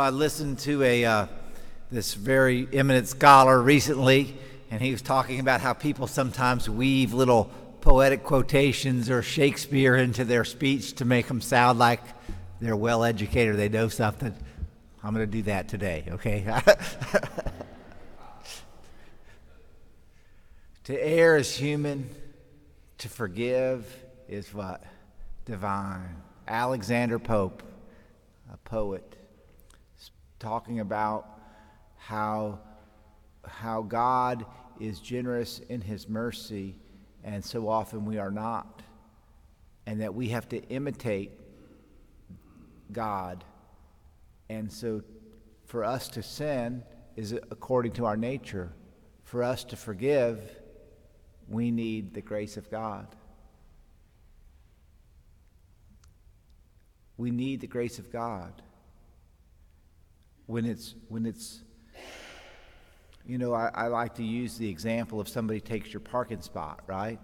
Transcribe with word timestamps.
I 0.00 0.10
listened 0.10 0.58
to 0.60 0.82
a 0.82 1.04
uh, 1.04 1.26
this 1.90 2.14
very 2.14 2.68
eminent 2.72 3.08
scholar 3.08 3.60
recently, 3.62 4.36
and 4.70 4.82
he 4.82 4.90
was 4.90 5.00
talking 5.00 5.40
about 5.40 5.60
how 5.60 5.72
people 5.72 6.06
sometimes 6.06 6.68
weave 6.68 7.12
little 7.12 7.50
poetic 7.80 8.24
quotations 8.24 9.08
or 9.08 9.22
Shakespeare 9.22 9.96
into 9.96 10.24
their 10.24 10.44
speech 10.44 10.94
to 10.94 11.04
make 11.04 11.28
them 11.28 11.40
sound 11.40 11.78
like 11.78 12.00
they're 12.60 12.74
well 12.74 13.04
educated, 13.04 13.56
they 13.56 13.68
know 13.68 13.88
something. 13.88 14.34
I'm 15.04 15.14
going 15.14 15.24
to 15.24 15.32
do 15.32 15.42
that 15.42 15.68
today, 15.68 16.04
okay? 16.10 16.44
to 20.84 21.00
err 21.00 21.36
is 21.36 21.54
human, 21.54 22.10
to 22.98 23.08
forgive 23.08 23.86
is 24.28 24.52
what? 24.52 24.82
Divine. 25.44 26.16
Alexander 26.48 27.20
Pope, 27.20 27.62
a 28.52 28.56
poet 28.58 29.16
talking 30.38 30.80
about 30.80 31.28
how, 31.96 32.60
how 33.46 33.82
God 33.82 34.46
is 34.80 35.00
generous 35.00 35.58
in 35.58 35.80
his 35.80 36.08
mercy, 36.08 36.76
and 37.24 37.44
so 37.44 37.68
often 37.68 38.04
we 38.04 38.18
are 38.18 38.30
not, 38.30 38.82
and 39.86 40.00
that 40.00 40.14
we 40.14 40.28
have 40.28 40.48
to 40.50 40.62
imitate 40.68 41.32
God. 42.92 43.44
And 44.48 44.70
so 44.70 45.02
for 45.64 45.84
us 45.84 46.08
to 46.10 46.22
sin 46.22 46.84
is 47.16 47.32
according 47.32 47.92
to 47.92 48.04
our 48.04 48.16
nature. 48.16 48.72
For 49.24 49.42
us 49.42 49.64
to 49.64 49.76
forgive, 49.76 50.40
we 51.48 51.70
need 51.70 52.14
the 52.14 52.20
grace 52.20 52.56
of 52.56 52.70
God. 52.70 53.08
We 57.16 57.30
need 57.30 57.60
the 57.60 57.66
grace 57.66 57.98
of 57.98 58.12
God 58.12 58.62
when 60.46 60.64
it's 60.64 60.94
when 61.08 61.26
it's 61.26 61.62
you 63.26 63.38
know 63.38 63.52
I, 63.52 63.70
I 63.74 63.86
like 63.88 64.14
to 64.14 64.24
use 64.24 64.56
the 64.56 64.68
example 64.68 65.20
of 65.20 65.28
somebody 65.28 65.60
takes 65.60 65.92
your 65.92 66.00
parking 66.00 66.40
spot 66.40 66.80
right? 66.86 67.20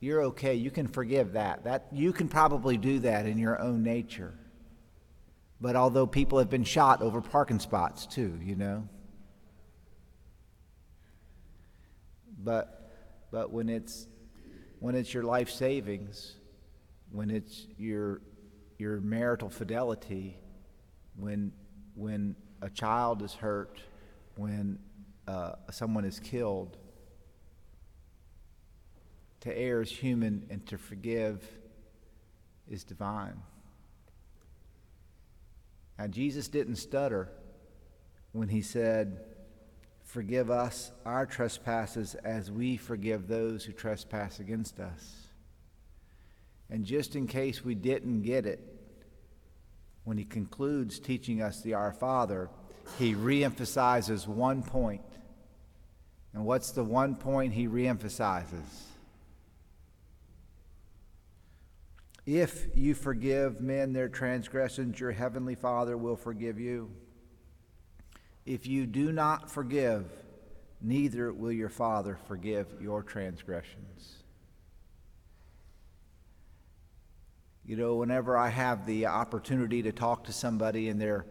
You're 0.00 0.22
okay 0.24 0.54
you 0.54 0.70
can 0.70 0.86
forgive 0.86 1.32
that. 1.32 1.64
That 1.64 1.86
you 1.92 2.12
can 2.12 2.28
probably 2.28 2.76
do 2.76 3.00
that 3.00 3.26
in 3.26 3.38
your 3.38 3.60
own 3.60 3.82
nature. 3.82 4.34
But 5.60 5.74
although 5.74 6.06
people 6.06 6.38
have 6.38 6.50
been 6.50 6.64
shot 6.64 7.02
over 7.02 7.20
parking 7.20 7.60
spots 7.60 8.06
too 8.06 8.38
you 8.42 8.56
know? 8.56 8.88
But 12.38 12.92
but 13.30 13.52
when 13.52 13.68
it's 13.68 14.06
when 14.80 14.94
it's 14.94 15.12
your 15.12 15.24
life 15.24 15.50
savings 15.50 16.34
when 17.10 17.30
it's 17.30 17.66
your 17.76 18.20
your 18.78 19.00
marital 19.00 19.48
fidelity 19.48 20.38
when 21.16 21.52
when 21.94 22.36
a 22.62 22.70
child 22.70 23.22
is 23.22 23.34
hurt, 23.34 23.80
when 24.36 24.78
uh, 25.26 25.52
someone 25.70 26.04
is 26.04 26.20
killed. 26.20 26.76
To 29.40 29.56
err 29.56 29.82
is 29.82 29.90
human, 29.90 30.46
and 30.50 30.64
to 30.66 30.78
forgive 30.78 31.46
is 32.68 32.84
divine. 32.84 33.40
Now, 35.98 36.06
Jesus 36.06 36.48
didn't 36.48 36.76
stutter 36.76 37.28
when 38.32 38.48
he 38.48 38.62
said, 38.62 39.20
Forgive 40.04 40.50
us 40.50 40.90
our 41.04 41.26
trespasses 41.26 42.14
as 42.14 42.50
we 42.50 42.78
forgive 42.78 43.28
those 43.28 43.64
who 43.64 43.72
trespass 43.72 44.40
against 44.40 44.80
us. 44.80 45.28
And 46.70 46.86
just 46.86 47.14
in 47.14 47.26
case 47.26 47.62
we 47.62 47.74
didn't 47.74 48.22
get 48.22 48.46
it, 48.46 48.77
when 50.08 50.16
he 50.16 50.24
concludes 50.24 50.98
teaching 50.98 51.42
us 51.42 51.60
the 51.60 51.74
Our 51.74 51.92
Father, 51.92 52.48
he 52.98 53.14
reemphasizes 53.14 54.26
one 54.26 54.62
point. 54.62 55.02
And 56.32 56.46
what's 56.46 56.70
the 56.70 56.82
one 56.82 57.14
point 57.14 57.52
he 57.52 57.68
reemphasizes? 57.68 58.84
If 62.24 62.68
you 62.74 62.94
forgive 62.94 63.60
men 63.60 63.92
their 63.92 64.08
transgressions, 64.08 64.98
your 64.98 65.12
heavenly 65.12 65.54
Father 65.54 65.98
will 65.98 66.16
forgive 66.16 66.58
you. 66.58 66.90
If 68.46 68.66
you 68.66 68.86
do 68.86 69.12
not 69.12 69.50
forgive, 69.50 70.06
neither 70.80 71.34
will 71.34 71.52
your 71.52 71.68
Father 71.68 72.18
forgive 72.26 72.66
your 72.80 73.02
transgressions. 73.02 74.22
You 77.68 77.76
know, 77.76 77.96
whenever 77.96 78.34
I 78.34 78.48
have 78.48 78.86
the 78.86 79.08
opportunity 79.08 79.82
to 79.82 79.92
talk 79.92 80.24
to 80.24 80.32
somebody 80.32 80.88
and 80.88 80.98
they're, 80.98 81.26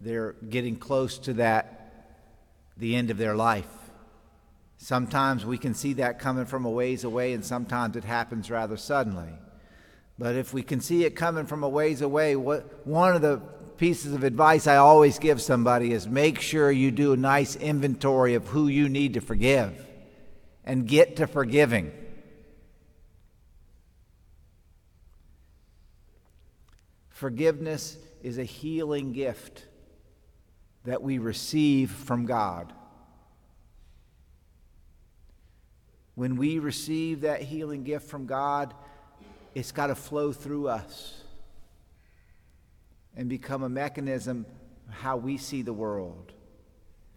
they're 0.00 0.34
getting 0.34 0.76
close 0.76 1.18
to 1.18 1.32
that, 1.32 2.14
the 2.76 2.94
end 2.94 3.10
of 3.10 3.18
their 3.18 3.34
life, 3.34 3.66
sometimes 4.76 5.44
we 5.44 5.58
can 5.58 5.74
see 5.74 5.94
that 5.94 6.20
coming 6.20 6.44
from 6.44 6.64
a 6.64 6.70
ways 6.70 7.02
away 7.02 7.32
and 7.32 7.44
sometimes 7.44 7.96
it 7.96 8.04
happens 8.04 8.52
rather 8.52 8.76
suddenly. 8.76 9.32
But 10.16 10.36
if 10.36 10.54
we 10.54 10.62
can 10.62 10.80
see 10.80 11.04
it 11.04 11.16
coming 11.16 11.44
from 11.44 11.64
a 11.64 11.68
ways 11.68 12.02
away, 12.02 12.36
what, 12.36 12.86
one 12.86 13.16
of 13.16 13.20
the 13.20 13.38
pieces 13.76 14.12
of 14.12 14.22
advice 14.22 14.68
I 14.68 14.76
always 14.76 15.18
give 15.18 15.42
somebody 15.42 15.92
is 15.92 16.06
make 16.06 16.40
sure 16.40 16.70
you 16.70 16.92
do 16.92 17.14
a 17.14 17.16
nice 17.16 17.56
inventory 17.56 18.34
of 18.34 18.46
who 18.46 18.68
you 18.68 18.88
need 18.88 19.14
to 19.14 19.20
forgive 19.20 19.74
and 20.64 20.86
get 20.86 21.16
to 21.16 21.26
forgiving. 21.26 21.90
Forgiveness 27.20 27.98
is 28.22 28.38
a 28.38 28.44
healing 28.44 29.12
gift 29.12 29.66
that 30.84 31.02
we 31.02 31.18
receive 31.18 31.90
from 31.90 32.24
God. 32.24 32.72
When 36.14 36.36
we 36.36 36.58
receive 36.58 37.20
that 37.20 37.42
healing 37.42 37.84
gift 37.84 38.08
from 38.08 38.24
God, 38.24 38.72
it's 39.54 39.70
got 39.70 39.88
to 39.88 39.94
flow 39.94 40.32
through 40.32 40.68
us 40.68 41.22
and 43.14 43.28
become 43.28 43.64
a 43.64 43.68
mechanism 43.68 44.46
how 44.88 45.18
we 45.18 45.36
see 45.36 45.60
the 45.60 45.74
world. 45.74 46.32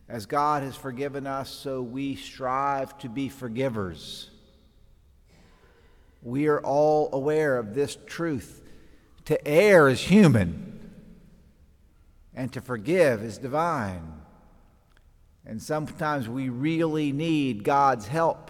As 0.10 0.26
God 0.26 0.64
has 0.64 0.76
forgiven 0.76 1.26
us, 1.26 1.50
so 1.50 1.82
we 1.82 2.18
strive 2.18 2.98
to 2.98 3.08
be 3.08 3.30
forgivers. 3.30 4.30
We 6.22 6.48
are 6.48 6.60
all 6.60 7.08
aware 7.14 7.58
of 7.58 7.74
this 7.74 7.98
truth 8.06 8.63
to 9.26 9.48
err 9.48 9.88
is 9.90 10.02
human, 10.02 10.92
and 12.34 12.52
to 12.54 12.62
forgive 12.62 13.24
is 13.24 13.38
divine. 13.38 14.22
And 15.46 15.62
sometimes 15.62 16.30
we 16.30 16.50
really 16.50 17.12
need 17.12 17.64
God's 17.64 18.08
help. 18.08 18.50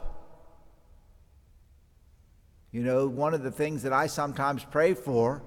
You 2.72 2.82
know, 2.82 3.08
one 3.08 3.34
of 3.34 3.44
the 3.44 3.52
things 3.52 3.84
that 3.84 3.94
I 3.94 4.08
sometimes 4.08 4.64
pray 4.64 4.94
for, 4.94 5.44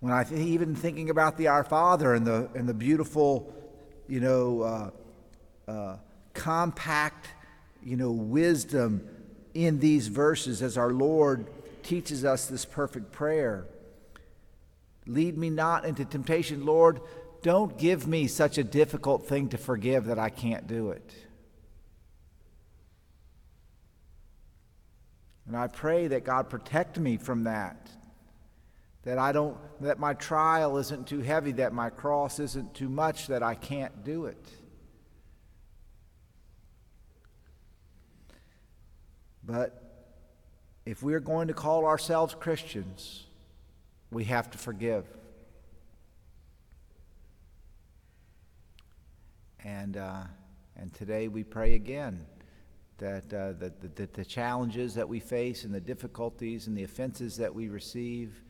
when 0.00 0.12
I 0.12 0.24
th- 0.24 0.40
even 0.40 0.74
thinking 0.74 1.10
about 1.10 1.36
the 1.36 1.48
Our 1.48 1.64
Father 1.64 2.14
and 2.14 2.26
the 2.26 2.50
and 2.54 2.68
the 2.68 2.74
beautiful, 2.74 3.54
you 4.08 4.20
know, 4.20 4.62
uh, 4.62 4.90
uh, 5.70 5.96
compact, 6.34 7.28
you 7.82 7.96
know, 7.96 8.10
wisdom 8.10 9.08
in 9.54 9.78
these 9.78 10.08
verses 10.08 10.62
as 10.62 10.76
our 10.76 10.92
Lord 10.92 11.46
teaches 11.82 12.24
us 12.24 12.46
this 12.46 12.64
perfect 12.64 13.12
prayer. 13.12 13.66
Lead 15.06 15.36
me 15.36 15.50
not 15.50 15.84
into 15.84 16.04
temptation, 16.04 16.64
Lord. 16.64 17.00
Don't 17.42 17.76
give 17.76 18.06
me 18.06 18.28
such 18.28 18.58
a 18.58 18.64
difficult 18.64 19.26
thing 19.26 19.48
to 19.48 19.58
forgive 19.58 20.06
that 20.06 20.18
I 20.18 20.30
can't 20.30 20.66
do 20.66 20.90
it. 20.90 21.12
And 25.46 25.56
I 25.56 25.66
pray 25.66 26.06
that 26.08 26.24
God 26.24 26.48
protect 26.48 26.98
me 26.98 27.16
from 27.16 27.44
that. 27.44 27.90
That 29.02 29.18
I 29.18 29.32
don't 29.32 29.56
that 29.80 29.98
my 29.98 30.14
trial 30.14 30.78
isn't 30.78 31.08
too 31.08 31.20
heavy, 31.20 31.50
that 31.52 31.72
my 31.72 31.90
cross 31.90 32.38
isn't 32.38 32.72
too 32.74 32.88
much 32.88 33.26
that 33.26 33.42
I 33.42 33.56
can't 33.56 34.04
do 34.04 34.26
it. 34.26 34.48
But 39.44 39.82
if 40.86 41.02
we're 41.02 41.20
going 41.20 41.48
to 41.48 41.54
call 41.54 41.84
ourselves 41.84 42.36
Christians, 42.38 43.26
we 44.12 44.24
have 44.24 44.50
to 44.50 44.58
forgive. 44.58 45.06
And, 49.64 49.96
uh, 49.96 50.24
and 50.76 50.92
today 50.92 51.28
we 51.28 51.44
pray 51.44 51.74
again 51.74 52.26
that, 52.98 53.32
uh, 53.32 53.52
that, 53.58 53.96
that 53.96 54.12
the 54.12 54.24
challenges 54.24 54.94
that 54.94 55.08
we 55.08 55.18
face 55.18 55.64
and 55.64 55.72
the 55.74 55.80
difficulties 55.80 56.66
and 56.66 56.76
the 56.76 56.84
offenses 56.84 57.38
that 57.38 57.54
we 57.54 57.68
receive, 57.68 58.44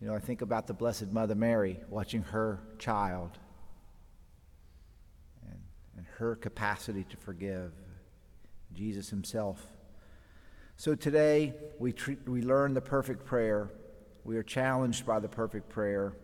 you 0.00 0.08
know, 0.08 0.14
I 0.14 0.18
think 0.18 0.42
about 0.42 0.66
the 0.66 0.74
Blessed 0.74 1.12
Mother 1.12 1.36
Mary 1.36 1.78
watching 1.88 2.22
her 2.24 2.60
child 2.78 3.38
and, 5.46 5.60
and 5.96 6.06
her 6.16 6.34
capacity 6.34 7.04
to 7.10 7.16
forgive, 7.16 7.70
Jesus 8.74 9.08
himself. 9.08 9.64
So 10.76 10.96
today 10.96 11.54
we, 11.78 11.92
treat, 11.92 12.28
we 12.28 12.42
learn 12.42 12.74
the 12.74 12.80
perfect 12.80 13.24
prayer 13.24 13.70
we 14.24 14.36
are 14.36 14.42
challenged 14.42 15.06
by 15.06 15.20
the 15.20 15.28
perfect 15.28 15.68
prayer, 15.68 16.14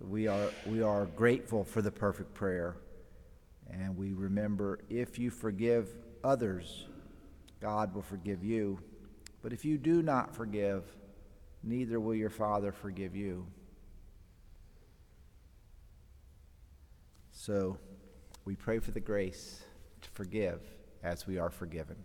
we 0.00 0.26
are, 0.26 0.50
we 0.66 0.82
are 0.82 1.06
grateful 1.06 1.64
for 1.64 1.82
the 1.82 1.90
perfect 1.90 2.34
prayer. 2.34 2.76
And 3.70 3.96
we 3.96 4.12
remember 4.12 4.80
if 4.88 5.18
you 5.18 5.30
forgive 5.30 5.88
others, 6.24 6.86
God 7.60 7.94
will 7.94 8.02
forgive 8.02 8.42
you. 8.42 8.80
But 9.42 9.52
if 9.52 9.64
you 9.64 9.78
do 9.78 10.02
not 10.02 10.34
forgive, 10.34 10.84
neither 11.62 12.00
will 12.00 12.14
your 12.14 12.30
Father 12.30 12.72
forgive 12.72 13.14
you. 13.14 13.46
So 17.32 17.78
we 18.44 18.56
pray 18.56 18.78
for 18.78 18.90
the 18.90 19.00
grace 19.00 19.62
to 20.02 20.08
forgive 20.10 20.60
as 21.02 21.26
we 21.26 21.38
are 21.38 21.50
forgiven. 21.50 21.96